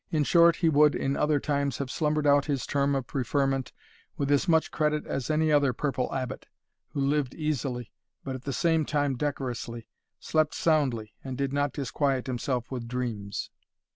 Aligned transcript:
In 0.09 0.23
short, 0.23 0.55
he 0.55 0.67
would 0.67 0.95
in 0.95 1.15
other 1.15 1.39
times 1.39 1.77
have 1.77 1.91
slumbered 1.91 2.25
out 2.25 2.45
his 2.45 2.65
term 2.65 2.95
of 2.95 3.05
preferment 3.05 3.71
with 4.17 4.31
as 4.31 4.47
much 4.47 4.71
credit 4.71 5.05
as 5.05 5.29
any 5.29 5.51
other 5.51 5.73
"purple 5.73 6.11
Abbot," 6.11 6.47
who 6.93 6.99
lived 7.01 7.35
easily, 7.35 7.91
but 8.23 8.33
at 8.33 8.45
the 8.45 8.51
same 8.51 8.83
time 8.83 9.15
decorously 9.15 9.85
slept 10.19 10.55
soundly, 10.55 11.13
and 11.23 11.37
did 11.37 11.53
not 11.53 11.71
disquiet 11.73 12.25
himself 12.25 12.71
with 12.71 12.87
dreams. 12.87 13.51